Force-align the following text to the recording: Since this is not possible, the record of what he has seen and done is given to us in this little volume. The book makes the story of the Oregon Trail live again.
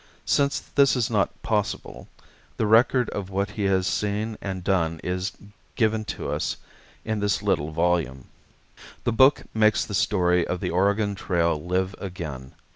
Since 0.25 0.61
this 0.61 0.95
is 0.95 1.11
not 1.11 1.39
possible, 1.43 2.07
the 2.57 2.65
record 2.65 3.07
of 3.11 3.29
what 3.29 3.51
he 3.51 3.65
has 3.65 3.85
seen 3.85 4.35
and 4.41 4.63
done 4.63 4.99
is 5.03 5.31
given 5.75 6.05
to 6.05 6.31
us 6.31 6.57
in 7.05 7.19
this 7.19 7.43
little 7.43 7.71
volume. 7.71 8.25
The 9.03 9.13
book 9.13 9.43
makes 9.53 9.85
the 9.85 9.93
story 9.93 10.43
of 10.47 10.59
the 10.59 10.71
Oregon 10.71 11.13
Trail 11.13 11.63
live 11.63 11.93
again. 11.99 12.53